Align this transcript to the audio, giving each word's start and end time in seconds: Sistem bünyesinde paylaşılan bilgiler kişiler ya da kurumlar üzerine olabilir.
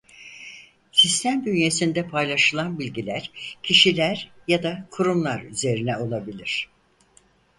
Sistem 0.91 1.45
bünyesinde 1.45 2.07
paylaşılan 2.07 2.79
bilgiler 2.79 3.31
kişiler 3.63 4.31
ya 4.47 4.63
da 4.63 4.87
kurumlar 4.91 5.41
üzerine 5.41 5.97
olabilir. 5.97 6.69